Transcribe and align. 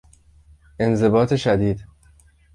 انضباط 0.79 1.35
شدید 1.35 1.85